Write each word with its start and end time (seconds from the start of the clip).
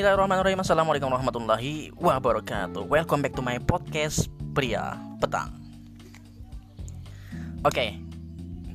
Bismillahirrahmanirrahim 0.00 0.64
Assalamualaikum 0.64 1.12
warahmatullahi 1.12 1.92
wabarakatuh 1.92 2.88
Welcome 2.88 3.20
back 3.20 3.36
to 3.36 3.44
my 3.44 3.60
podcast 3.60 4.32
Pria 4.56 4.96
Petang 5.20 5.52
Oke 7.68 8.00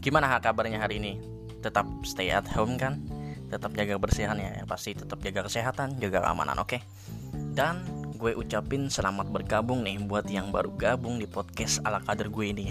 Gimana 0.06 0.38
kabarnya 0.38 0.86
hari 0.86 1.02
ini? 1.02 1.18
Tetap 1.66 1.90
stay 2.06 2.30
at 2.30 2.46
home 2.46 2.78
kan? 2.78 3.02
Tetap 3.50 3.74
jaga 3.74 3.98
bersihan 3.98 4.38
ya 4.38 4.70
Pasti 4.70 4.94
tetap 4.94 5.18
jaga 5.26 5.50
kesehatan, 5.50 5.98
jaga 5.98 6.30
keamanan 6.30 6.62
oke? 6.62 6.78
Dan 7.58 7.82
gue 8.22 8.38
ucapin 8.38 8.86
selamat 8.94 9.34
bergabung 9.34 9.82
nih 9.82 9.98
Buat 10.06 10.30
yang 10.30 10.54
baru 10.54 10.78
gabung 10.78 11.18
di 11.18 11.26
podcast 11.26 11.82
ala 11.90 12.06
kader 12.06 12.30
gue 12.30 12.54
ini 12.54 12.70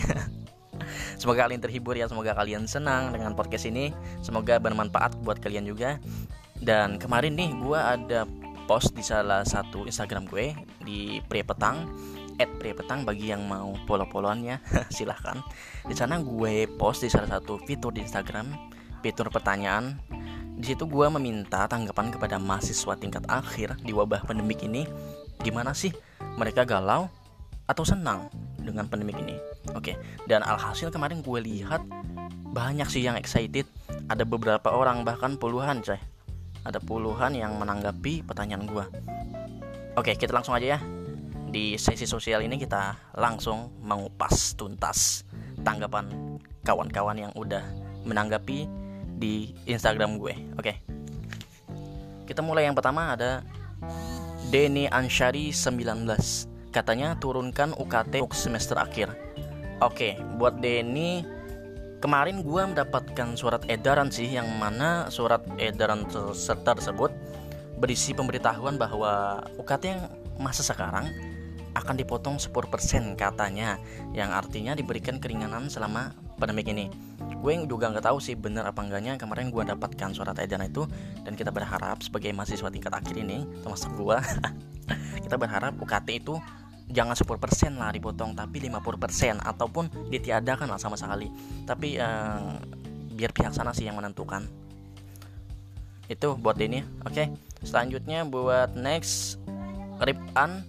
Semoga 1.19 1.51
kalian 1.51 1.59
terhibur 1.59 1.99
ya 1.99 2.07
Semoga 2.07 2.39
kalian 2.39 2.71
senang 2.71 3.11
dengan 3.11 3.35
podcast 3.35 3.67
ini 3.67 3.91
Semoga 4.23 4.63
bermanfaat 4.63 5.19
buat 5.27 5.43
kalian 5.43 5.67
juga 5.67 5.99
dan 6.65 6.97
kemarin 6.97 7.37
nih 7.37 7.51
gue 7.61 7.77
ada 7.77 8.25
post 8.65 8.97
di 8.97 9.05
salah 9.05 9.45
satu 9.45 9.85
Instagram 9.85 10.25
gue 10.29 10.57
di 10.81 11.21
Pria 11.25 11.45
Petang 11.45 11.89
at 12.41 12.51
Pria 12.59 12.75
Petang 12.75 13.05
bagi 13.05 13.31
yang 13.31 13.45
mau 13.45 13.77
follow-followannya 13.87 14.61
silahkan. 14.97 15.41
Di 15.85 15.95
sana 15.95 16.19
gue 16.19 16.67
post 16.81 17.05
di 17.05 17.11
salah 17.13 17.39
satu 17.39 17.61
fitur 17.63 17.93
di 17.93 18.03
Instagram 18.03 18.51
fitur 19.05 19.29
pertanyaan. 19.29 20.01
Di 20.55 20.73
situ 20.73 20.89
gue 20.89 21.07
meminta 21.13 21.69
tanggapan 21.69 22.15
kepada 22.15 22.41
mahasiswa 22.41 22.95
tingkat 22.97 23.27
akhir 23.29 23.77
di 23.85 23.93
wabah 23.93 24.25
pandemik 24.25 24.65
ini 24.65 24.89
gimana 25.43 25.77
sih 25.77 25.93
mereka 26.41 26.65
galau 26.65 27.11
atau 27.69 27.85
senang 27.85 28.33
dengan 28.57 28.89
pandemik 28.89 29.19
ini? 29.21 29.37
Oke 29.77 29.99
dan 30.25 30.41
alhasil 30.41 30.89
kemarin 30.89 31.21
gue 31.21 31.41
lihat 31.43 31.85
banyak 32.55 32.89
sih 32.89 33.05
yang 33.05 33.19
excited. 33.19 33.69
Ada 34.05 34.25
beberapa 34.29 34.69
orang 34.69 35.01
bahkan 35.05 35.37
puluhan 35.41 35.81
coy 35.81 35.97
ada 36.65 36.81
puluhan 36.81 37.37
yang 37.37 37.61
menanggapi 37.61 38.25
pertanyaan 38.25 38.65
gue. 38.65 38.85
Oke, 39.95 40.17
kita 40.17 40.33
langsung 40.35 40.57
aja 40.57 40.75
ya. 40.75 40.81
Di 41.55 41.79
sesi 41.79 42.09
sosial 42.09 42.43
ini 42.43 42.59
kita 42.59 43.15
langsung 43.15 43.71
mengupas 43.79 44.59
tuntas 44.59 45.23
tanggapan 45.63 46.11
kawan-kawan 46.67 47.15
yang 47.15 47.33
udah 47.39 47.63
menanggapi 48.03 48.67
di 49.21 49.55
Instagram 49.69 50.19
gue. 50.19 50.35
Oke. 50.59 50.83
Kita 52.25 52.41
mulai 52.41 52.67
yang 52.67 52.75
pertama 52.75 53.15
ada 53.15 53.45
Denny 54.49 54.89
Anshari 54.89 55.53
19. 55.53 56.73
Katanya 56.75 57.15
turunkan 57.21 57.77
UKT 57.77 58.25
semester 58.35 58.81
akhir. 58.81 59.15
Oke, 59.79 60.19
buat 60.41 60.59
Denny 60.59 61.34
kemarin 62.05 62.45
gue 62.45 62.63
mendapatkan 62.69 63.33
surat 63.33 63.65
edaran 63.65 64.13
sih 64.13 64.29
yang 64.29 64.45
mana 64.61 65.09
surat 65.09 65.41
edaran 65.57 66.05
tersebut 66.45 67.09
berisi 67.81 68.13
pemberitahuan 68.13 68.77
bahwa 68.77 69.41
UKT 69.57 69.83
yang 69.89 70.13
masa 70.37 70.61
sekarang 70.61 71.09
akan 71.73 71.97
dipotong 71.97 72.37
10% 72.37 73.17
katanya 73.17 73.81
yang 74.13 74.37
artinya 74.37 74.77
diberikan 74.77 75.17
keringanan 75.17 75.73
selama 75.73 76.13
pandemi 76.37 76.61
ini. 76.69 76.87
Gue 77.41 77.57
juga 77.65 77.89
nggak 77.89 78.05
tahu 78.05 78.21
sih 78.21 78.37
bener 78.37 78.69
apa 78.69 78.85
enggaknya 78.85 79.17
kemarin 79.17 79.49
gue 79.49 79.65
dapatkan 79.65 80.13
surat 80.13 80.37
edaran 80.37 80.69
itu 80.69 80.85
dan 81.25 81.33
kita 81.33 81.49
berharap 81.49 82.05
sebagai 82.05 82.37
mahasiswa 82.37 82.69
tingkat 82.69 82.93
akhir 82.93 83.17
ini 83.17 83.49
termasuk 83.65 83.91
gue 83.97 84.17
kita 85.25 85.41
berharap 85.41 85.73
UKT 85.81 86.21
itu 86.21 86.37
jangan 86.91 87.17
10% 87.17 87.81
lah 87.81 87.91
dipotong 87.93 88.37
tapi 88.37 88.61
50% 88.61 89.41
ataupun 89.41 90.11
ditiadakan 90.13 90.69
lah 90.69 90.81
sama 90.81 90.99
sekali. 90.99 91.29
Tapi 91.65 91.97
uh, 91.97 92.59
biar 93.15 93.31
pihak 93.31 93.53
sana 93.55 93.73
sih 93.73 93.89
yang 93.89 93.97
menentukan. 93.97 94.45
Itu 96.11 96.37
buat 96.37 96.61
ini. 96.61 96.85
Oke 97.07 97.13
okay. 97.13 97.27
selanjutnya 97.65 98.29
buat 98.29 98.77
next 98.77 99.41
ripan 100.05 100.67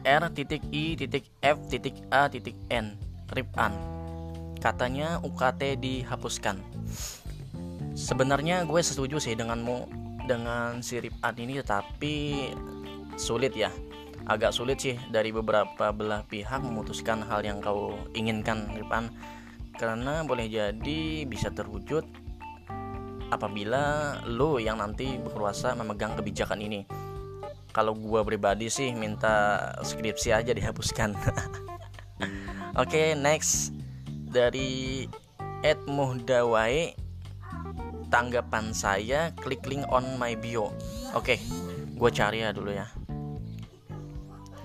r 0.00 0.24
titik 0.32 0.64
i 0.72 0.96
titik 0.96 1.28
f 1.44 1.58
titik 1.68 1.96
a 2.08 2.30
titik 2.32 2.56
n 2.72 2.96
ripan 3.36 3.76
katanya 4.60 5.18
UKT 5.24 5.80
dihapuskan. 5.80 6.60
Sebenarnya 7.96 8.64
gue 8.68 8.80
setuju 8.80 9.16
sih 9.16 9.34
denganmu 9.34 9.88
dengan 10.28 10.84
si 10.84 11.00
ripan 11.00 11.34
ini 11.40 11.58
tetapi 11.58 12.14
sulit 13.16 13.56
ya 13.56 13.72
agak 14.28 14.52
sulit 14.52 14.80
sih 14.82 14.96
dari 15.08 15.32
beberapa 15.32 15.92
belah 15.94 16.26
pihak 16.28 16.60
memutuskan 16.60 17.24
hal 17.24 17.40
yang 17.40 17.62
kau 17.64 17.96
inginkan 18.12 18.68
Rifan 18.76 19.08
karena 19.80 20.20
boleh 20.26 20.50
jadi 20.50 21.24
bisa 21.24 21.48
terwujud 21.48 22.04
apabila 23.32 24.18
lo 24.26 24.58
yang 24.60 24.82
nanti 24.82 25.16
berkuasa 25.16 25.72
memegang 25.78 26.18
kebijakan 26.18 26.60
ini. 26.60 26.84
Kalau 27.70 27.94
gua 27.94 28.26
pribadi 28.26 28.66
sih 28.66 28.90
minta 28.90 29.70
skripsi 29.86 30.34
aja 30.34 30.50
dihapuskan. 30.50 31.14
Oke 31.20 31.38
okay, 32.76 33.08
next. 33.14 33.72
Dari 34.30 35.06
Ed 35.62 35.90
Muhdawai 35.90 36.94
tanggapan 38.10 38.74
saya 38.74 39.30
klik 39.38 39.62
link 39.66 39.86
on 39.90 40.18
my 40.18 40.34
bio. 40.34 40.74
Oke 41.14 41.34
okay, 41.34 41.38
gue 41.94 42.10
cari 42.14 42.46
ya 42.46 42.50
dulu 42.54 42.74
ya 42.74 42.86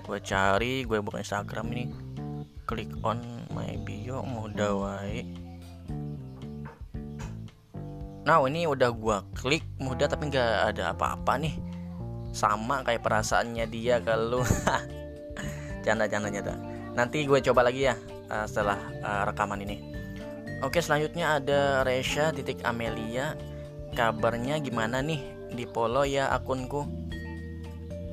gue 0.06 0.22
cari 0.22 0.86
gue 0.86 0.98
buka 1.02 1.18
Instagram 1.18 1.66
ini. 1.74 1.84
Klik 2.62 2.94
on 3.02 3.18
my 3.50 3.74
bio 3.82 4.22
mudah 4.22 4.72
wae. 4.78 5.26
Nah 8.22 8.38
ini 8.46 8.70
udah 8.70 8.90
gue 8.94 9.18
klik 9.34 9.66
mudah 9.82 10.06
tapi 10.06 10.30
nggak 10.30 10.74
ada 10.74 10.94
apa-apa 10.94 11.42
nih. 11.42 11.58
Sama 12.30 12.86
kayak 12.86 13.02
perasaannya 13.02 13.66
dia 13.66 13.98
kalau 13.98 14.46
janda 15.84 16.06
janda 16.06 16.30
janda 16.30 16.54
nanti 16.96 17.28
gue 17.28 17.38
coba 17.44 17.66
lagi 17.68 17.90
ya 17.90 17.94
uh, 18.30 18.46
setelah 18.46 18.78
uh, 19.02 19.22
rekaman 19.26 19.62
ini. 19.66 19.82
Oke 20.62 20.78
selanjutnya 20.78 21.42
ada 21.42 21.82
Resha 21.82 22.30
titik 22.30 22.62
Amelia. 22.62 23.34
Kabarnya 23.96 24.60
gimana 24.60 25.00
nih 25.00 25.50
di 25.56 25.64
polo 25.64 26.04
ya 26.04 26.28
akunku 26.28 27.05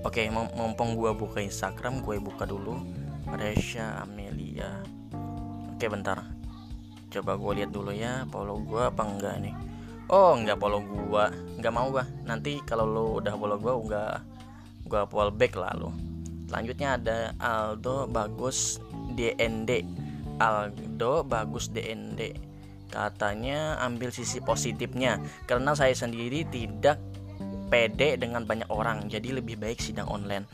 Oke, 0.04 0.28
mumpung 0.28 1.00
gue 1.00 1.16
buka 1.16 1.40
Instagram, 1.40 2.04
gue 2.04 2.20
buka 2.20 2.44
dulu 2.44 2.76
Resha 3.40 4.04
Amelia. 4.04 4.84
Oke, 5.72 5.88
bentar. 5.88 6.28
Coba 7.08 7.40
gue 7.40 7.64
lihat 7.64 7.72
dulu 7.72 7.96
ya, 7.96 8.28
follow 8.28 8.60
gue 8.68 8.84
apa 8.84 9.00
enggak 9.00 9.40
nih? 9.40 9.56
Oh, 10.12 10.36
enggak 10.36 10.60
follow 10.60 10.84
gue, 10.84 11.26
enggak 11.56 11.72
mau 11.72 11.88
gue. 11.88 12.04
Nanti 12.28 12.60
kalau 12.68 12.84
lo 12.84 13.24
udah 13.24 13.32
follow 13.32 13.56
gue, 13.56 13.74
enggak 13.80 14.16
gue 14.84 15.02
follow 15.08 15.32
back 15.32 15.56
lah 15.56 15.72
lo. 15.72 15.96
Selanjutnya 16.52 17.00
ada 17.00 17.18
Aldo 17.40 18.04
Bagus 18.12 18.84
DND. 19.16 19.88
Aldo 20.44 21.24
Bagus 21.24 21.72
DND. 21.72 22.36
Katanya 22.92 23.80
ambil 23.80 24.12
sisi 24.12 24.44
positifnya 24.44 25.16
karena 25.48 25.72
saya 25.80 25.96
sendiri 25.96 26.44
tidak 26.52 27.00
pede 27.74 28.22
dengan 28.22 28.46
banyak 28.46 28.70
orang 28.70 29.10
jadi 29.10 29.42
lebih 29.42 29.58
baik 29.58 29.82
sidang 29.82 30.06
online. 30.06 30.46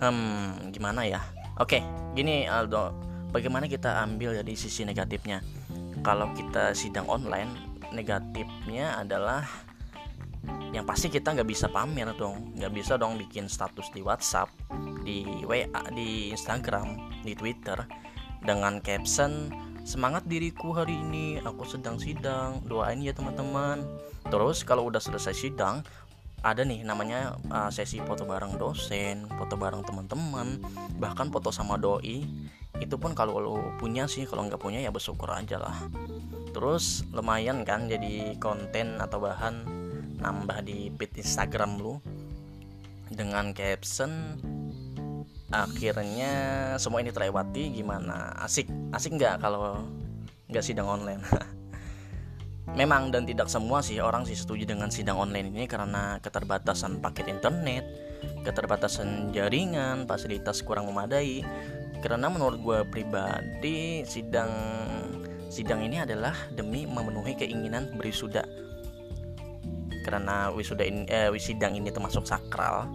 Hmm 0.00 0.72
gimana 0.72 1.04
ya? 1.04 1.20
Oke 1.60 1.84
gini 2.16 2.48
Aldo. 2.48 2.96
Bagaimana 3.28 3.68
kita 3.68 4.00
ambil 4.00 4.40
dari 4.40 4.56
sisi 4.56 4.88
negatifnya? 4.88 5.44
Kalau 6.00 6.32
kita 6.32 6.72
sidang 6.72 7.04
online 7.12 7.52
negatifnya 7.92 8.96
adalah 8.96 9.44
yang 10.72 10.88
pasti 10.88 11.12
kita 11.12 11.36
nggak 11.36 11.48
bisa 11.52 11.68
pamer 11.68 12.16
dong. 12.16 12.56
Nggak 12.56 12.72
bisa 12.72 12.96
dong 12.96 13.20
bikin 13.20 13.52
status 13.52 13.92
di 13.92 14.00
WhatsApp 14.00 14.48
di 15.04 15.44
WA 15.44 15.68
di 15.92 16.32
Instagram 16.32 17.20
di 17.20 17.36
Twitter. 17.36 17.76
Dengan 18.40 18.80
caption 18.80 19.52
semangat 19.84 20.24
diriku 20.24 20.72
hari 20.72 20.98
ini 20.98 21.38
aku 21.44 21.68
sedang 21.68 22.00
sidang 22.00 22.64
doain 22.64 23.04
ya 23.04 23.12
teman-teman. 23.12 23.84
Terus 24.32 24.64
kalau 24.64 24.88
udah 24.88 24.98
selesai 24.98 25.36
sidang 25.36 25.84
ada 26.42 26.66
nih 26.66 26.82
namanya 26.82 27.38
uh, 27.48 27.70
sesi 27.70 28.02
foto 28.02 28.26
bareng 28.26 28.58
dosen, 28.58 29.30
foto 29.30 29.54
bareng 29.54 29.86
teman-teman, 29.86 30.58
bahkan 30.98 31.30
foto 31.30 31.54
sama 31.54 31.78
doi. 31.78 32.26
Itu 32.82 32.98
pun 32.98 33.14
kalau 33.14 33.38
lo 33.38 33.54
punya 33.78 34.10
sih, 34.10 34.26
kalau 34.26 34.46
nggak 34.50 34.58
punya 34.58 34.82
ya 34.82 34.90
bersyukur 34.90 35.30
aja 35.30 35.62
lah. 35.62 35.76
Terus 36.50 37.06
lumayan 37.14 37.62
kan 37.62 37.86
jadi 37.86 38.34
konten 38.42 38.98
atau 38.98 39.22
bahan 39.22 39.64
nambah 40.18 40.66
di 40.66 40.90
feed 40.94 41.22
Instagram 41.22 41.78
lu 41.78 41.98
dengan 43.12 43.54
caption 43.54 44.38
akhirnya 45.52 46.32
semua 46.80 47.04
ini 47.04 47.12
terlewati 47.12 47.76
gimana 47.76 48.32
asik 48.40 48.72
asik 48.96 49.20
nggak 49.20 49.36
kalau 49.44 49.84
nggak 50.48 50.64
sidang 50.64 50.88
online 50.88 51.20
Memang 52.72 53.10
dan 53.10 53.26
tidak 53.26 53.50
semua 53.50 53.82
sih 53.82 53.98
orang 53.98 54.22
sih 54.22 54.38
setuju 54.38 54.64
dengan 54.64 54.88
sidang 54.88 55.18
online 55.18 55.50
ini 55.50 55.64
karena 55.66 56.22
keterbatasan 56.22 57.02
paket 57.02 57.28
internet, 57.28 57.84
keterbatasan 58.46 59.34
jaringan, 59.34 60.06
fasilitas 60.06 60.62
kurang 60.62 60.86
memadai. 60.86 61.42
Karena 62.00 62.30
menurut 62.30 62.58
gue 62.62 62.78
pribadi 62.88 64.06
sidang 64.06 64.50
sidang 65.52 65.84
ini 65.84 66.00
adalah 66.00 66.32
demi 66.54 66.88
memenuhi 66.88 67.36
keinginan 67.36 67.92
berwisuda. 67.98 68.46
Karena 70.02 70.50
wisuda 70.50 70.82
ini 70.82 71.06
eh, 71.06 71.30
wisidang 71.30 71.78
ini 71.78 71.92
termasuk 71.94 72.26
sakral, 72.26 72.90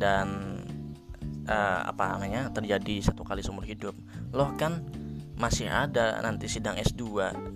dan 0.00 0.56
uh, 1.44 1.80
apa 1.84 2.16
namanya 2.16 2.48
terjadi 2.48 3.04
satu 3.04 3.20
kali 3.22 3.44
seumur 3.44 3.68
hidup 3.68 3.92
loh 4.32 4.48
kan 4.56 4.80
masih 5.40 5.72
ada 5.72 6.20
nanti 6.20 6.44
sidang 6.52 6.76
S2 6.76 7.02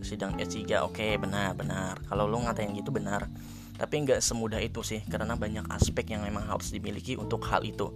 sidang 0.01 0.41
S3 0.41 0.89
oke 0.89 1.05
benar 1.21 1.53
benar. 1.53 2.01
Kalau 2.09 2.25
lo 2.25 2.41
ngatain 2.41 2.73
gitu 2.73 2.89
benar. 2.89 3.29
Tapi 3.77 3.95
nggak 4.09 4.25
semudah 4.25 4.59
itu 4.65 4.81
sih 4.81 5.05
karena 5.05 5.37
banyak 5.37 5.69
aspek 5.69 6.17
yang 6.17 6.25
memang 6.25 6.49
harus 6.49 6.73
dimiliki 6.73 7.21
untuk 7.21 7.45
hal 7.45 7.61
itu. 7.61 7.93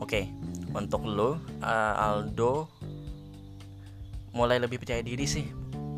Oke 0.00 0.32
untuk 0.72 1.04
lo 1.04 1.36
uh, 1.60 2.04
Aldo 2.08 2.72
mulai 4.32 4.62
lebih 4.62 4.78
percaya 4.78 5.02
diri 5.02 5.26
sih 5.26 5.42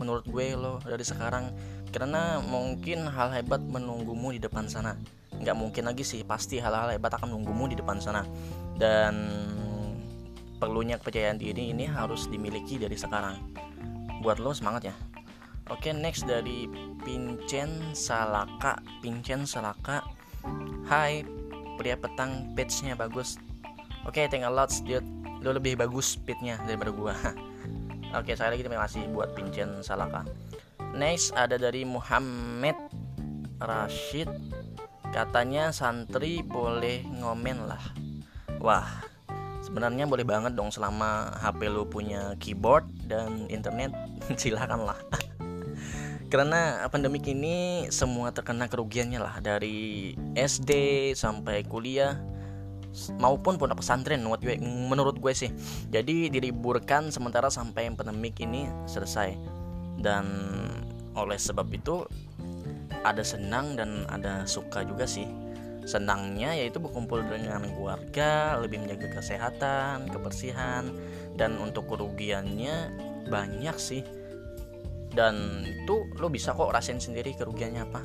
menurut 0.03 0.27
gue 0.27 0.59
lo 0.59 0.83
dari 0.83 1.07
sekarang. 1.07 1.55
Karena 1.95 2.43
mungkin 2.43 3.07
hal 3.07 3.31
hebat 3.31 3.63
menunggumu 3.63 4.35
di 4.35 4.43
depan 4.43 4.67
sana. 4.67 4.99
Nggak 5.39 5.57
mungkin 5.57 5.85
lagi 5.87 6.03
sih 6.03 6.27
pasti 6.27 6.59
hal-hal 6.59 6.91
hebat 6.91 7.15
akan 7.15 7.37
menunggumu 7.37 7.71
di 7.71 7.77
depan 7.79 8.03
sana. 8.03 8.27
Dan 8.75 9.15
perlunya 10.63 10.95
kepercayaan 10.95 11.43
diri 11.43 11.75
ini 11.75 11.91
harus 11.91 12.31
dimiliki 12.31 12.79
dari 12.79 12.95
sekarang. 12.95 13.35
Buat 14.23 14.39
lo 14.39 14.55
semangat 14.55 14.95
ya. 14.95 14.97
Oke 15.75 15.91
next 15.91 16.31
dari 16.31 16.71
Pincen 17.03 17.91
Salaka. 17.99 18.79
Pincen 19.03 19.43
Salaka. 19.43 20.07
Hai 20.87 21.27
pria 21.75 21.99
petang 21.99 22.55
page-nya 22.55 22.95
bagus. 22.95 23.43
Oke 24.07 24.23
okay, 24.23 24.31
thank 24.31 24.47
a 24.47 24.53
lot 24.55 24.71
dude 24.87 25.03
lo 25.43 25.51
lebih 25.51 25.75
bagus 25.75 26.15
speednya 26.15 26.63
daripada 26.63 26.95
gua. 26.95 27.19
Oke 28.15 28.31
okay, 28.31 28.35
saya 28.39 28.55
lagi 28.55 28.63
terima 28.63 28.87
kasih 28.87 29.11
buat 29.11 29.35
Pincen 29.35 29.83
Salaka. 29.83 30.23
Next 30.95 31.35
ada 31.35 31.59
dari 31.59 31.83
Muhammad 31.83 32.79
Rashid. 33.59 34.31
Katanya 35.11 35.75
santri 35.75 36.47
boleh 36.47 37.03
ngomen 37.19 37.67
lah. 37.67 37.83
Wah 38.63 39.12
sebenarnya 39.63 40.05
boleh 40.11 40.27
banget 40.27 40.59
dong 40.59 40.75
selama 40.75 41.31
HP 41.39 41.71
lu 41.71 41.87
punya 41.87 42.35
keyboard 42.43 42.85
dan 43.07 43.47
internet 43.49 43.95
silakan 44.41 44.91
lah 44.91 44.99
karena 46.33 46.85
pandemik 46.91 47.25
ini 47.31 47.87
semua 47.89 48.35
terkena 48.35 48.67
kerugiannya 48.67 49.21
lah 49.23 49.39
dari 49.39 50.13
SD 50.35 51.13
sampai 51.15 51.63
kuliah 51.65 52.19
maupun 53.17 53.57
pondok 53.57 53.81
pesantren 53.81 54.21
menurut 54.61 55.17
gue 55.17 55.33
sih. 55.33 55.51
Jadi 55.89 56.29
diliburkan 56.29 57.09
sementara 57.09 57.49
sampai 57.49 57.89
pandemik 57.93 58.37
ini 58.45 58.69
selesai. 58.85 59.33
Dan 59.97 60.25
oleh 61.17 61.37
sebab 61.37 61.69
itu 61.73 62.05
ada 63.05 63.21
senang 63.25 63.77
dan 63.77 64.05
ada 64.09 64.45
suka 64.49 64.85
juga 64.87 65.05
sih 65.09 65.42
senangnya 65.85 66.55
yaitu 66.55 66.79
berkumpul 66.79 67.23
dengan 67.27 67.67
keluarga 67.75 68.57
lebih 68.59 68.83
menjaga 68.83 69.19
kesehatan 69.19 70.07
kebersihan 70.11 70.95
dan 71.35 71.59
untuk 71.59 71.91
kerugiannya 71.91 72.93
banyak 73.27 73.77
sih 73.77 74.03
dan 75.13 75.67
itu 75.67 76.09
lo 76.17 76.33
bisa 76.33 76.57
kok 76.57 76.73
rasain 76.73 77.03
sendiri 77.03 77.35
kerugiannya 77.37 77.83
apa 77.83 78.03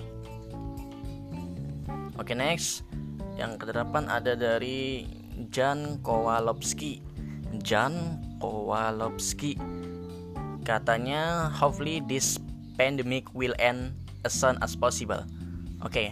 oke 2.17 2.33
next 2.33 2.83
yang 3.37 3.55
kedelapan 3.55 4.09
ada 4.09 4.33
dari 4.33 5.05
Jan 5.53 6.01
Kowalowski 6.01 6.99
Jan 7.61 8.19
Kowalowski 8.41 9.55
katanya 10.65 11.47
hopefully 11.53 12.03
this 12.03 12.41
pandemic 12.77 13.25
will 13.33 13.55
end 13.57 13.97
as 14.27 14.31
soon 14.31 14.59
as 14.61 14.77
possible. 14.77 15.23
Oke, 15.81 15.91
okay. 15.91 16.07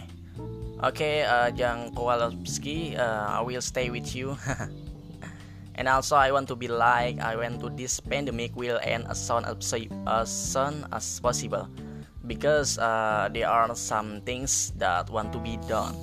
Okay, 0.86 1.22
uh, 1.26 1.50
Jang 1.50 1.94
Kowalski, 1.94 2.96
uh, 2.96 3.38
I 3.38 3.42
will 3.42 3.60
stay 3.60 3.90
with 3.90 4.14
you. 4.14 4.38
and 5.74 5.88
also, 5.88 6.16
I 6.16 6.30
want 6.30 6.48
to 6.48 6.56
be 6.56 6.68
like 6.68 7.18
I 7.20 7.36
want 7.36 7.60
to 7.60 7.70
this 7.70 8.00
pandemic 8.00 8.54
will 8.54 8.78
end 8.82 9.06
as 9.10 9.18
soon 9.18 9.44
as, 9.44 9.74
as 10.06 10.30
soon 10.30 10.86
as 10.92 11.20
possible, 11.20 11.68
because 12.26 12.78
uh, 12.78 13.28
there 13.32 13.48
are 13.48 13.74
some 13.74 14.20
things 14.22 14.72
that 14.78 15.10
want 15.10 15.32
to 15.32 15.38
be 15.38 15.58
done. 15.68 15.94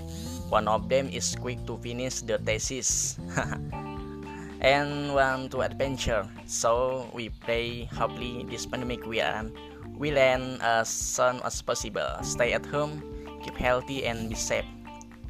One 0.49 0.67
of 0.67 0.89
them 0.89 1.09
is 1.09 1.35
quick 1.35 1.65
to 1.65 1.77
finish 1.77 2.21
the 2.21 2.37
thesis. 2.37 3.17
and 4.61 5.13
want 5.13 5.51
to 5.51 5.59
adventure. 5.59 6.23
So 6.45 7.09
we 7.11 7.29
pray 7.43 7.83
hopefully 7.91 8.45
this 8.47 8.65
pandemic 8.65 9.05
will 9.05 9.19
end 9.19 9.51
we 9.97 10.11
land 10.11 10.61
as 10.61 10.89
soon 10.89 11.39
as 11.43 11.61
possible. 11.61 12.07
Stay 12.21 12.53
at 12.53 12.65
home, 12.65 13.01
keep 13.43 13.59
healthy 13.59 14.07
and 14.07 14.31
be 14.31 14.37
safe. 14.37 14.65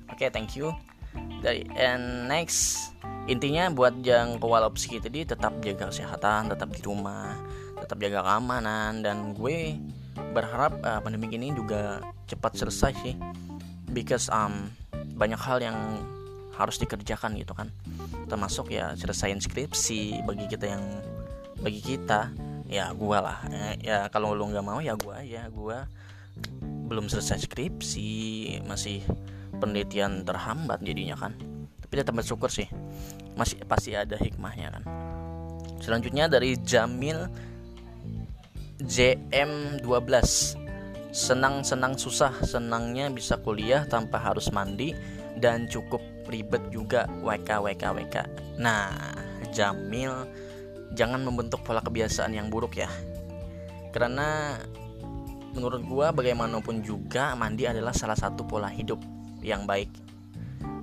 Oke, 0.08 0.24
okay, 0.24 0.30
thank 0.30 0.54
you. 0.54 0.72
Dari 1.42 1.66
and 1.76 2.30
next 2.30 2.94
intinya 3.26 3.70
buat 3.74 4.02
yang 4.06 4.38
Kowalowski 4.38 5.02
tadi 5.02 5.26
tetap 5.26 5.58
jaga 5.66 5.90
kesehatan, 5.90 6.54
tetap 6.54 6.70
di 6.70 6.82
rumah, 6.86 7.38
tetap 7.82 7.98
jaga 8.00 8.22
keamanan 8.22 9.02
dan 9.02 9.34
gue 9.34 9.78
berharap 10.34 10.78
uh, 10.86 11.02
pandemi 11.02 11.30
ini 11.34 11.54
juga 11.54 12.02
cepat 12.30 12.58
selesai 12.58 12.94
sih. 13.02 13.16
Because 13.90 14.30
um 14.30 14.70
banyak 15.14 15.38
hal 15.38 15.62
yang 15.62 15.78
harus 16.54 16.78
dikerjakan 16.78 17.38
gitu 17.38 17.54
kan. 17.58 17.74
Termasuk 18.30 18.74
ya 18.74 18.94
selesaiin 18.94 19.42
skripsi 19.42 20.26
bagi 20.26 20.46
kita 20.50 20.66
yang 20.70 20.84
bagi 21.62 21.82
kita 21.82 22.34
ya 22.68 22.90
gua 22.98 23.22
lah 23.22 23.38
ya, 23.54 23.66
ya 23.80 23.98
kalau 24.10 24.34
lu 24.34 24.50
nggak 24.50 24.66
mau 24.66 24.82
ya 24.82 24.98
gua 24.98 25.22
aja 25.22 25.46
gua 25.54 25.86
belum 26.94 27.10
selesai 27.10 27.50
skripsi 27.50 28.10
masih 28.70 29.02
penelitian 29.58 30.22
terhambat 30.22 30.86
jadinya 30.86 31.18
kan. 31.18 31.34
Tapi 31.82 31.94
tetap 31.98 32.14
bersyukur 32.14 32.54
sih 32.54 32.70
masih 33.34 33.66
pasti 33.66 33.98
ada 33.98 34.14
hikmahnya 34.14 34.70
kan. 34.78 34.84
Selanjutnya 35.82 36.30
dari 36.30 36.54
Jamil 36.62 37.26
JM12 38.78 39.82
senang-senang 41.10 41.98
susah 41.98 42.34
senangnya 42.46 43.10
bisa 43.10 43.42
kuliah 43.42 43.90
tanpa 43.90 44.22
harus 44.22 44.54
mandi 44.54 44.94
dan 45.42 45.66
cukup 45.66 46.02
ribet 46.30 46.62
juga 46.70 47.06
WK 47.22 47.50
WK 47.70 47.84
WK 47.94 48.16
nah 48.58 48.90
Jamil 49.54 50.10
jangan 50.94 51.26
membentuk 51.26 51.66
pola 51.66 51.82
kebiasaan 51.82 52.34
yang 52.38 52.48
buruk 52.50 52.78
ya. 52.78 52.90
Karena 53.94 54.58
menurut 55.54 55.82
gua 55.86 56.10
bagaimanapun 56.10 56.82
juga 56.82 57.38
mandi 57.38 57.70
adalah 57.70 57.94
salah 57.94 58.18
satu 58.18 58.44
pola 58.44 58.68
hidup 58.68 59.00
yang 59.46 59.70
baik. 59.70 59.90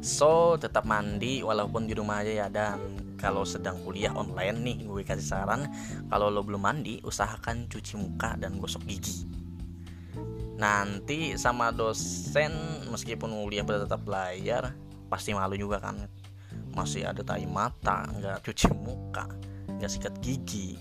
So 0.00 0.56
tetap 0.56 0.88
mandi 0.88 1.44
walaupun 1.44 1.84
di 1.84 1.92
rumah 1.92 2.24
aja 2.24 2.32
ya. 2.32 2.48
Dan 2.48 2.96
kalau 3.20 3.44
sedang 3.44 3.76
kuliah 3.84 4.16
online 4.16 4.56
nih 4.64 4.78
gue 4.88 5.04
kasih 5.04 5.28
saran 5.28 5.68
kalau 6.08 6.32
lo 6.32 6.40
belum 6.40 6.64
mandi 6.64 7.04
usahakan 7.04 7.68
cuci 7.68 8.00
muka 8.00 8.36
dan 8.40 8.56
gosok 8.56 8.80
gigi. 8.88 9.28
Nanti 10.56 11.36
sama 11.36 11.72
dosen 11.72 12.52
meskipun 12.88 13.28
kuliah 13.28 13.64
tetap 13.64 14.08
layar 14.08 14.72
pasti 15.12 15.36
malu 15.36 15.56
juga 15.60 15.84
kan. 15.84 16.00
Masih 16.72 17.04
ada 17.04 17.20
tai 17.20 17.44
mata 17.44 18.08
nggak 18.08 18.40
cuci 18.40 18.72
muka 18.72 19.28
nggak 19.68 19.90
sikat 19.90 20.14
gigi. 20.24 20.80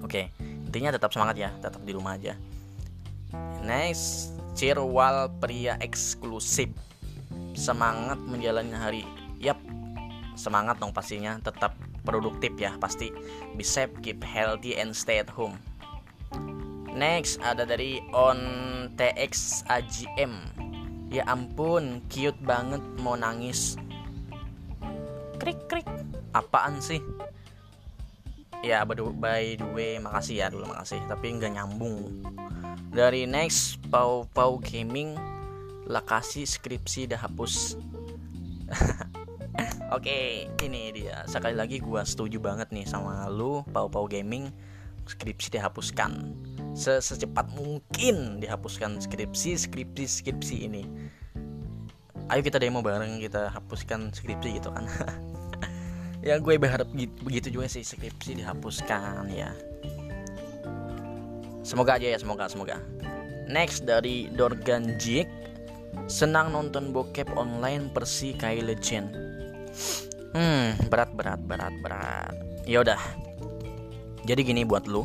Oke 0.00 0.32
intinya 0.40 0.88
tetap 0.88 1.12
semangat 1.12 1.36
ya 1.36 1.52
tetap 1.60 1.84
di 1.84 1.92
rumah 1.92 2.16
aja 2.16 2.32
next 3.72 4.36
cirwal 4.52 5.32
pria 5.40 5.80
eksklusif. 5.80 6.68
Semangat 7.56 8.20
menjalani 8.20 8.76
hari. 8.76 9.04
Yap. 9.40 9.56
Semangat 10.36 10.76
dong 10.76 10.92
pastinya. 10.92 11.40
Tetap 11.40 11.72
produktif 12.04 12.52
ya 12.60 12.76
pasti. 12.76 13.08
Be 13.56 13.64
safe 13.64 13.92
keep 14.04 14.20
healthy 14.20 14.76
and 14.76 14.92
stay 14.92 15.24
at 15.24 15.32
home. 15.32 15.56
Next 16.92 17.40
ada 17.40 17.64
dari 17.64 18.04
on 18.12 18.40
TX 19.00 19.64
AGM 19.72 20.36
ya 21.08 21.24
ampun 21.24 22.04
cute 22.12 22.36
banget. 22.44 22.84
Mau 23.00 23.16
nangis. 23.16 23.80
Krik 25.40 25.64
krik. 25.72 25.88
Apaan 26.36 26.80
sih? 26.84 27.00
Ya 28.60 28.84
by 28.84 28.96
the 29.56 29.66
way 29.72 29.96
makasih 29.96 30.44
ya 30.44 30.46
dulu 30.52 30.68
makasih. 30.68 31.00
Tapi 31.08 31.40
nggak 31.40 31.56
nyambung 31.56 32.20
dari 32.92 33.24
next 33.24 33.80
pau 33.88 34.28
pau 34.36 34.60
gaming 34.60 35.16
lokasi 35.88 36.44
skripsi 36.44 37.08
dah 37.08 37.20
hapus 37.24 37.80
Oke, 39.92 40.08
okay, 40.08 40.64
ini 40.64 40.88
dia. 40.96 41.20
Sekali 41.28 41.52
lagi 41.52 41.76
gua 41.76 42.00
setuju 42.08 42.40
banget 42.40 42.72
nih 42.72 42.88
sama 42.88 43.28
lu, 43.28 43.60
Pau 43.68 43.84
Pau 43.92 44.08
Gaming. 44.08 44.48
Skripsi 45.04 45.52
dihapuskan. 45.52 46.32
Secepat 46.72 47.52
mungkin 47.52 48.40
dihapuskan 48.40 48.96
skripsi, 49.04 49.60
skripsi, 49.60 50.08
skripsi 50.08 50.56
ini. 50.64 50.88
Ayo 52.32 52.40
kita 52.40 52.56
demo 52.56 52.80
bareng 52.80 53.20
kita 53.20 53.52
hapuskan 53.52 54.08
skripsi 54.16 54.56
gitu 54.56 54.72
kan. 54.72 54.88
ya 56.26 56.40
gue 56.40 56.54
berharap 56.54 56.88
begitu 57.20 57.50
juga 57.50 57.66
sih 57.66 57.82
skripsi 57.82 58.38
dihapuskan 58.40 59.26
ya 59.28 59.50
semoga 61.62 61.98
aja 61.98 62.10
ya 62.12 62.18
semoga 62.18 62.46
semoga 62.46 62.78
next 63.50 63.86
dari 63.86 64.30
Dorgan 64.30 64.98
Jik 64.98 65.26
senang 66.06 66.50
nonton 66.52 66.94
bokep 66.94 67.32
online 67.34 67.90
Persi 67.90 68.34
Kylie 68.36 68.78
Jen 68.78 69.32
Hmm, 70.32 70.80
berat 70.88 71.12
berat 71.12 71.40
berat 71.44 71.76
berat. 71.84 72.32
Ya 72.64 72.80
udah. 72.80 72.96
Jadi 74.24 74.40
gini 74.48 74.64
buat 74.64 74.88
lu. 74.88 75.04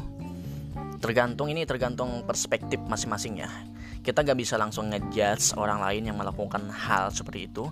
Tergantung 1.04 1.52
ini 1.52 1.68
tergantung 1.68 2.24
perspektif 2.24 2.80
masing-masing 2.88 3.44
ya. 3.44 3.52
Kita 4.00 4.24
gak 4.24 4.40
bisa 4.40 4.56
langsung 4.56 4.88
ngejudge 4.88 5.52
orang 5.60 5.84
lain 5.84 6.08
yang 6.08 6.16
melakukan 6.16 6.72
hal 6.72 7.12
seperti 7.12 7.52
itu. 7.52 7.68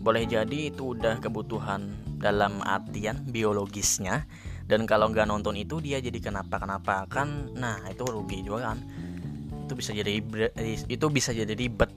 Boleh 0.00 0.24
jadi 0.24 0.72
itu 0.72 0.96
udah 0.96 1.20
kebutuhan 1.20 1.92
dalam 2.16 2.64
artian 2.64 3.20
biologisnya 3.28 4.24
dan 4.64 4.88
kalau 4.88 5.12
nggak 5.12 5.28
nonton 5.28 5.60
itu 5.60 5.76
dia 5.80 6.00
jadi 6.00 6.16
kenapa 6.20 6.56
kenapa 6.56 7.04
kan 7.04 7.52
nah 7.52 7.84
itu 7.88 8.04
rugi 8.08 8.40
juga 8.40 8.72
kan. 8.72 8.78
Itu 9.64 9.72
bisa 9.76 9.92
jadi 9.92 10.20
itu 10.88 11.06
bisa 11.12 11.30
jadi 11.36 11.52
ribet. 11.52 11.92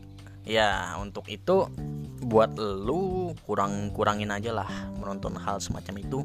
Ya 0.47 0.95
untuk 0.99 1.27
itu 1.31 1.67
buat 2.23 2.55
lu 2.59 3.31
kurang 3.47 3.91
kurangin 3.95 4.31
aja 4.31 4.51
lah 4.51 4.69
menonton 4.99 5.39
hal 5.39 5.63
semacam 5.63 5.95
itu. 5.99 6.19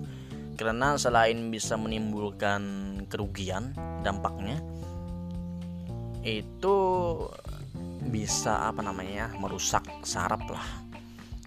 Karena 0.58 0.94
selain 0.98 1.50
bisa 1.50 1.74
menimbulkan 1.78 2.62
kerugian 3.10 3.74
dampaknya 4.06 4.62
itu 6.22 6.76
bisa 8.02 8.70
apa 8.70 8.78
namanya 8.82 9.30
merusak 9.42 9.82
saraf 10.06 10.42
lah 10.46 10.66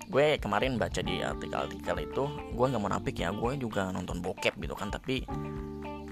gue 0.09 0.37
kemarin 0.37 0.77
baca 0.77 1.01
di 1.01 1.21
artikel-artikel 1.21 1.95
itu 2.05 2.23
gue 2.53 2.65
nggak 2.65 2.81
mau 2.81 2.91
napik 2.91 3.19
ya 3.19 3.33
gue 3.33 3.57
juga 3.57 3.89
nonton 3.89 4.21
bokep 4.21 4.53
gitu 4.61 4.75
kan 4.77 4.93
tapi 4.93 5.25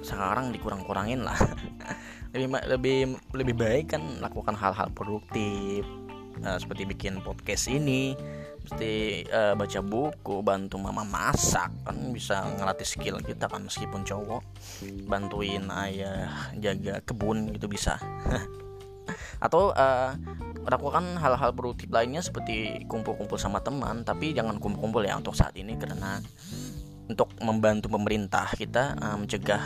sekarang 0.04 0.52
dikurang-kurangin 0.52 1.24
lah. 1.24 1.40
Lebih 2.34 2.50
lebih 2.66 2.98
lebih 3.38 3.56
baik 3.56 3.94
kan 3.94 4.02
lakukan 4.18 4.58
hal-hal 4.58 4.90
produktif 4.98 5.86
uh, 6.42 6.58
seperti 6.58 6.90
bikin 6.90 7.22
podcast 7.22 7.70
ini 7.70 8.18
seperti 8.66 9.22
uh, 9.30 9.54
baca 9.54 9.80
buku 9.86 10.42
bantu 10.42 10.82
mama 10.82 11.06
masak 11.06 11.70
kan 11.86 11.98
bisa 12.10 12.42
ngelatih 12.58 12.90
skill 12.90 13.22
kita 13.22 13.46
kan 13.46 13.70
meskipun 13.70 14.02
cowok 14.02 14.42
bantuin 15.06 15.70
ayah 15.86 16.50
jaga 16.58 17.06
kebun 17.06 17.54
gitu 17.54 17.70
bisa. 17.70 18.02
Atau 19.46 19.70
uh, 19.78 20.18
lakukan 20.68 21.20
hal-hal 21.20 21.52
produktif 21.52 21.92
lainnya 21.92 22.24
seperti 22.24 22.88
kumpul-kumpul 22.88 23.36
sama 23.36 23.60
teman 23.60 24.02
tapi 24.08 24.32
jangan 24.32 24.58
kumpul-kumpul 24.58 25.04
ya 25.04 25.20
untuk 25.20 25.36
saat 25.36 25.54
ini 25.60 25.76
karena 25.76 26.24
untuk 27.08 27.36
membantu 27.44 27.92
pemerintah 27.92 28.48
kita 28.56 28.96
uh, 28.96 29.18
mencegah 29.20 29.64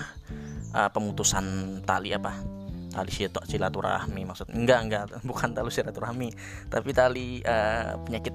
uh, 0.73 0.89
pemutusan 0.89 1.79
tali 1.85 2.13
apa? 2.13 2.33
Tali 2.87 3.11
silaturahmi 3.45 4.25
maksud 4.25 4.49
enggak 4.49 4.79
enggak 4.89 5.03
bukan 5.29 5.53
tali 5.53 5.69
silaturahmi 5.69 6.29
tapi 6.71 6.89
tali 6.97 7.45
uh, 7.45 8.01
penyakit 8.01 8.33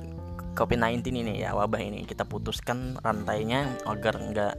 COVID-19 0.52 1.02
ini 1.16 1.42
ya 1.42 1.56
wabah 1.56 1.80
ini. 1.80 2.04
Kita 2.06 2.28
putuskan 2.28 3.00
rantainya 3.02 3.66
agar 3.88 4.20
enggak 4.20 4.54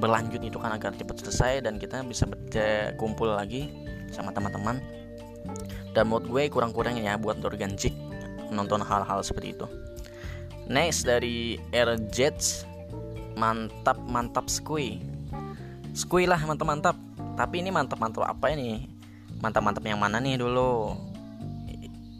berlanjut 0.00 0.40
itu 0.40 0.56
kan 0.56 0.72
agar 0.72 0.96
cepat 0.96 1.20
selesai 1.20 1.60
dan 1.60 1.76
kita 1.76 2.00
bisa 2.08 2.24
kumpul 2.96 3.28
lagi 3.36 3.68
sama 4.10 4.32
teman-teman 4.32 4.80
dan 5.96 6.06
mood 6.06 6.26
gue 6.26 6.46
kurang-kurangnya 6.50 7.14
ya 7.14 7.14
buat 7.18 7.42
organik 7.42 7.94
nonton 8.54 8.82
hal-hal 8.82 9.22
seperti 9.22 9.54
itu. 9.54 9.66
Next 10.70 11.06
dari 11.06 11.58
Air 11.74 11.98
Jets 12.14 12.66
mantap 13.34 13.96
mantap 14.06 14.50
skui 14.50 15.00
skui 15.94 16.28
lah 16.28 16.38
mantap 16.44 16.66
mantap 16.68 16.96
tapi 17.34 17.62
ini 17.62 17.70
mantap 17.74 17.98
mantap 17.98 18.26
apa 18.26 18.52
ini? 18.54 18.86
Mantap 19.40 19.64
mantap 19.64 19.82
yang 19.86 19.98
mana 19.98 20.20
nih 20.20 20.36
dulu? 20.38 20.94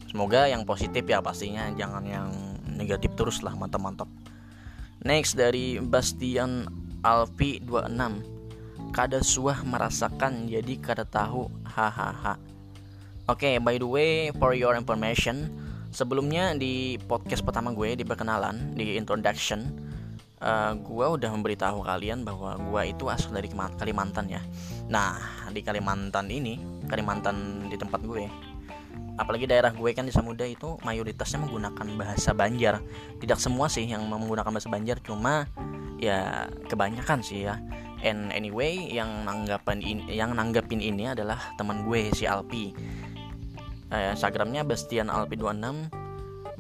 Semoga 0.09 0.51
yang 0.51 0.67
positif 0.67 1.07
ya 1.07 1.23
pastinya 1.23 1.71
jangan 1.79 2.03
yang 2.03 2.31
negatif 2.75 3.15
terus 3.15 3.45
lah 3.45 3.55
mantap 3.55 3.85
mantap 3.85 4.09
next 5.05 5.37
dari 5.37 5.81
Bastian 5.81 6.69
Alfi 7.01 7.61
26 7.65 8.93
kada 8.93 9.25
suah 9.25 9.65
merasakan 9.65 10.45
jadi 10.45 10.77
kada 10.77 11.09
tahu 11.09 11.49
hahaha 11.65 12.37
Oke, 13.31 13.47
okay, 13.47 13.57
by 13.63 13.79
the 13.79 13.87
way, 13.87 14.35
for 14.43 14.59
your 14.59 14.75
information, 14.75 15.55
sebelumnya 15.95 16.51
di 16.59 16.99
podcast 16.99 17.47
pertama 17.47 17.71
gue 17.71 17.95
di 17.95 18.03
perkenalan, 18.03 18.75
di 18.75 18.99
introduction, 18.99 19.71
uh, 20.43 20.75
gue 20.75 21.07
udah 21.15 21.31
memberitahu 21.39 21.87
kalian 21.87 22.27
bahwa 22.27 22.59
gue 22.59 22.91
itu 22.91 23.07
asal 23.07 23.31
dari 23.31 23.47
Kalimantan 23.55 24.27
ya. 24.27 24.43
Nah, 24.91 25.47
di 25.55 25.63
Kalimantan 25.63 26.27
ini, 26.27 26.59
Kalimantan 26.91 27.71
di 27.71 27.79
tempat 27.79 28.03
gue, 28.03 28.27
apalagi 29.15 29.47
daerah 29.47 29.71
gue 29.71 29.95
kan 29.95 30.03
di 30.03 30.11
Samudra 30.11 30.51
itu 30.51 30.75
mayoritasnya 30.83 31.39
menggunakan 31.47 31.87
bahasa 31.95 32.35
Banjar. 32.35 32.83
Tidak 33.23 33.39
semua 33.39 33.71
sih 33.71 33.87
yang 33.87 34.11
menggunakan 34.11 34.51
bahasa 34.51 34.67
Banjar, 34.67 34.99
cuma 35.07 35.47
ya 36.03 36.51
kebanyakan 36.67 37.23
sih 37.23 37.47
ya. 37.47 37.63
And 38.03 38.35
anyway, 38.35 38.91
yang 38.91 39.23
nanggapin 39.23 39.87
ini, 39.87 40.19
yang 40.19 40.35
nanggapin 40.35 40.83
ini 40.83 41.15
adalah 41.15 41.55
teman 41.61 41.87
gue 41.87 42.11
si 42.11 42.27
Alpi 42.27 42.73
eh, 43.91 44.15
Instagramnya 44.15 44.63
Bastian 44.65 45.11
Alpi 45.11 45.37
26 45.37 46.01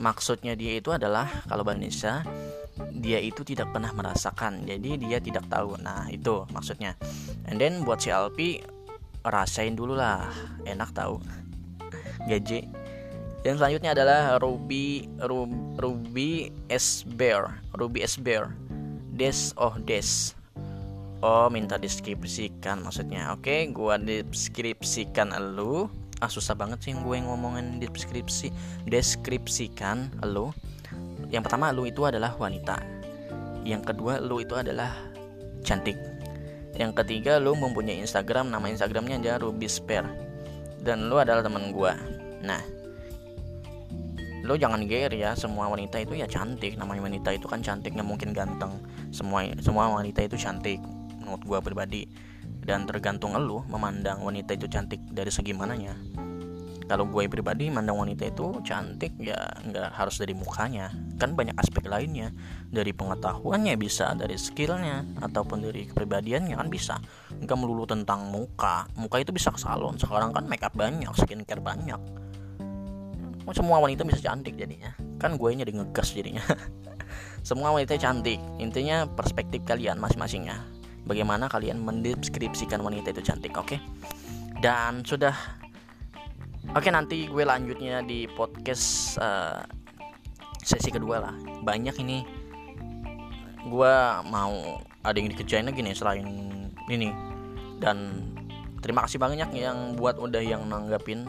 maksudnya 0.00 0.56
dia 0.56 0.80
itu 0.80 0.90
adalah 0.90 1.28
kalau 1.44 1.60
bahasa 1.62 1.76
Indonesia 1.76 2.14
dia 2.96 3.20
itu 3.20 3.44
tidak 3.44 3.72
pernah 3.76 3.92
merasakan. 3.92 4.64
Jadi 4.64 4.96
dia 4.96 5.20
tidak 5.20 5.44
tahu. 5.52 5.76
Nah 5.80 6.08
itu 6.08 6.49
maksudnya. 6.52 6.96
And 7.49 7.60
then 7.60 7.84
buat 7.84 8.00
si 8.00 8.08
Alpi 8.08 8.64
rasain 9.25 9.76
dulu 9.76 9.96
lah. 9.96 10.25
Enak 10.64 10.96
tahu. 10.96 11.20
Gaji 12.25 12.68
yang 13.40 13.56
selanjutnya 13.56 13.96
adalah 13.96 14.37
Ruby 14.37 15.08
Ruby, 15.80 16.52
S 16.68 17.04
Bear. 17.04 17.60
Ruby 17.76 18.04
S 18.04 18.20
Bear. 18.20 18.52
Des 19.16 19.56
oh 19.56 19.76
Des. 19.80 20.37
Oh 21.20 21.52
minta 21.52 21.76
deskripsikan 21.76 22.84
maksudnya. 22.84 23.32
Oke 23.37 23.68
gua 23.72 24.00
deskripsikan 24.00 25.37
lu 25.56 25.88
ah 26.20 26.28
susah 26.28 26.52
banget 26.52 26.84
sih 26.84 26.92
gue 26.92 27.16
ngomongin 27.24 27.80
deskripsi 27.80 28.52
deskripsikan 28.84 30.12
lo 30.24 30.52
yang 31.30 31.46
pertama 31.46 31.70
lo 31.70 31.86
itu 31.86 32.02
adalah 32.02 32.34
wanita. 32.34 32.82
Yang 33.62 33.94
kedua 33.94 34.18
lo 34.18 34.42
itu 34.42 34.58
adalah 34.58 34.90
cantik. 35.62 35.94
Yang 36.74 36.92
ketiga 37.02 37.38
lo 37.38 37.54
mempunyai 37.54 38.02
Instagram 38.02 38.50
nama 38.50 38.66
Instagramnya 38.66 39.22
aja 39.22 39.38
Ruby 39.38 39.70
Spare. 39.70 40.10
Dan 40.82 41.06
lo 41.06 41.22
adalah 41.22 41.40
teman 41.46 41.70
gue 41.70 41.94
nah 42.40 42.56
lo 44.40 44.56
jangan 44.56 44.88
gear 44.88 45.12
ya 45.12 45.36
semua 45.36 45.70
wanita 45.70 46.02
itu 46.02 46.18
ya 46.18 46.26
cantik. 46.26 46.74
Namanya 46.74 47.06
wanita 47.06 47.30
itu 47.30 47.46
kan 47.46 47.62
cantik 47.62 47.94
nggak 47.94 48.08
mungkin 48.08 48.34
ganteng. 48.34 48.74
Semua 49.14 49.46
semua 49.62 49.86
wanita 49.86 50.26
itu 50.26 50.34
cantik 50.34 50.82
menurut 51.22 51.46
gue 51.46 51.58
pribadi 51.62 52.02
dan 52.64 52.85
tergantung 52.85 53.35
elu 53.37 53.64
memandang 53.69 54.21
wanita 54.21 54.57
itu 54.57 54.69
cantik 54.69 55.00
dari 55.11 55.33
segi 55.33 55.52
mananya. 55.57 55.97
Kalau 56.90 57.07
gue 57.07 57.31
pribadi 57.31 57.71
memandang 57.71 58.02
wanita 58.02 58.35
itu 58.35 58.50
cantik 58.67 59.14
ya 59.23 59.38
nggak 59.62 59.95
harus 59.95 60.19
dari 60.19 60.35
mukanya. 60.35 60.90
Kan 61.23 61.38
banyak 61.38 61.55
aspek 61.55 61.87
lainnya. 61.87 62.35
Dari 62.67 62.90
pengetahuannya 62.90 63.79
bisa 63.79 64.11
dari 64.19 64.35
skillnya 64.35 65.07
ataupun 65.23 65.62
dari 65.62 65.87
kepribadiannya 65.87 66.59
kan 66.59 66.67
bisa. 66.67 66.99
Nggak 67.31 67.59
melulu 67.62 67.87
tentang 67.87 68.26
muka. 68.26 68.90
Muka 68.99 69.23
itu 69.23 69.31
bisa 69.31 69.55
ke 69.55 69.62
salon. 69.62 70.02
Sekarang 70.02 70.35
kan 70.35 70.50
makeup 70.50 70.75
banyak 70.75 71.14
skincare 71.14 71.62
banyak. 71.62 72.00
Semua 73.55 73.79
wanita 73.79 74.02
bisa 74.02 74.19
cantik 74.26 74.59
jadinya. 74.59 74.90
Kan 75.23 75.38
gue 75.38 75.50
nya 75.55 75.62
ngegas 75.62 76.11
jadinya. 76.11 76.43
Semua 77.47 77.71
wanita 77.71 77.95
cantik. 78.02 78.43
Intinya 78.59 79.07
perspektif 79.07 79.62
kalian 79.62 80.02
masing-masingnya 80.02 80.79
bagaimana 81.09 81.49
kalian 81.49 81.80
mendeskripsikan 81.80 82.80
wanita 82.85 83.12
itu 83.14 83.23
cantik 83.25 83.57
oke? 83.57 83.76
Okay? 83.76 83.80
dan 84.61 85.00
sudah 85.02 85.33
oke 86.76 86.85
okay, 86.85 86.92
nanti 86.92 87.25
gue 87.26 87.45
lanjutnya 87.49 88.04
di 88.04 88.28
podcast 88.28 89.16
uh, 89.19 89.64
sesi 90.61 90.92
kedua 90.92 91.25
lah. 91.25 91.35
Banyak 91.64 91.97
ini. 92.04 92.23
Gue 93.64 93.95
mau 94.28 94.80
ada 95.00 95.16
yang 95.16 95.33
dikerjain 95.33 95.64
lagi 95.64 95.80
nih 95.80 95.97
selain 95.97 96.28
ini. 96.92 97.09
Dan 97.80 98.28
terima 98.85 99.09
kasih 99.09 99.16
banyak 99.16 99.57
yang 99.57 99.97
buat 99.97 100.21
udah 100.21 100.45
yang 100.45 100.69
nanggapin 100.69 101.25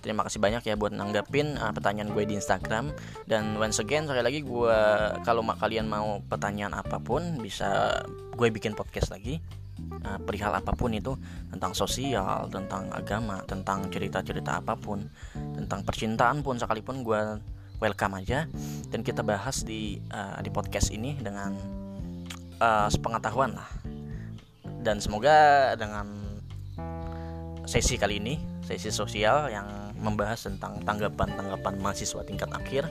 terima 0.00 0.24
kasih 0.24 0.40
banyak 0.40 0.64
ya 0.64 0.74
buat 0.74 0.92
nanggapin 0.92 1.60
uh, 1.60 1.72
pertanyaan 1.72 2.10
gue 2.12 2.24
di 2.24 2.34
Instagram. 2.36 2.92
Dan 3.28 3.56
once 3.60 3.78
again 3.80 4.08
sekali 4.08 4.24
lagi 4.24 4.40
gue 4.42 4.78
kalau 5.22 5.44
kalian 5.44 5.86
mau 5.86 6.20
pertanyaan 6.24 6.74
apa 6.76 6.98
pun 6.98 7.38
bisa 7.38 8.00
gue 8.34 8.48
bikin 8.48 8.72
podcast 8.74 9.12
lagi. 9.12 9.38
Uh, 9.80 10.20
perihal 10.28 10.52
apa 10.52 10.76
pun 10.76 10.92
itu 10.92 11.16
tentang 11.48 11.72
sosial 11.72 12.52
tentang 12.52 12.92
agama 12.92 13.40
tentang 13.48 13.88
cerita-cerita 13.88 14.60
apa 14.60 14.76
pun 14.76 15.08
tentang 15.56 15.80
percintaan 15.88 16.44
pun 16.44 16.60
sekalipun 16.60 17.00
gue 17.00 17.40
welcome 17.80 18.20
aja. 18.20 18.44
Dan 18.92 19.00
kita 19.00 19.24
bahas 19.24 19.64
di 19.64 19.96
uh, 20.12 20.36
di 20.40 20.52
podcast 20.52 20.92
ini 20.92 21.16
dengan 21.16 21.56
uh, 22.60 22.88
sepengetahuan 22.92 23.56
lah. 23.56 23.68
Dan 24.80 25.00
semoga 25.00 25.72
dengan 25.76 26.08
sesi 27.68 28.00
kali 28.00 28.18
ini 28.18 28.34
sesi 28.64 28.90
sosial 28.90 29.50
yang 29.50 29.89
membahas 30.00 30.48
tentang 30.48 30.80
tanggapan-tanggapan 30.82 31.74
mahasiswa 31.78 32.24
tingkat 32.24 32.50
akhir 32.50 32.88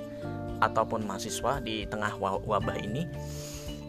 ataupun 0.62 1.04
mahasiswa 1.04 1.60
di 1.60 1.90
tengah 1.90 2.16
wabah 2.22 2.78
ini. 2.80 3.10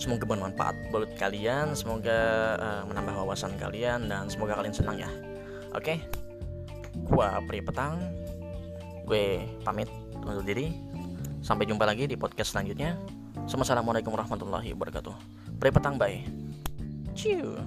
Semoga 0.00 0.24
bermanfaat 0.24 0.88
buat 0.88 1.12
kalian 1.20 1.76
semoga 1.76 2.18
uh, 2.56 2.82
menambah 2.88 3.20
wawasan 3.20 3.52
kalian 3.60 4.08
dan 4.08 4.32
semoga 4.32 4.56
kalian 4.56 4.72
senang 4.72 4.96
ya. 4.96 5.10
Oke 5.76 5.84
okay? 5.84 5.98
gua 7.04 7.38
Pri 7.44 7.60
Petang. 7.60 8.00
Gue 9.04 9.44
pamit 9.66 9.90
undur 10.24 10.40
diri. 10.40 10.72
Sampai 11.44 11.66
jumpa 11.68 11.84
lagi 11.84 12.08
di 12.08 12.16
podcast 12.16 12.56
selanjutnya. 12.56 12.96
Assalamualaikum 13.44 14.14
warahmatullahi 14.14 14.72
wabarakatuh. 14.72 15.14
Pri 15.58 15.70
Petang 15.74 15.98
bye. 15.98 16.22
Ciu 17.12 17.58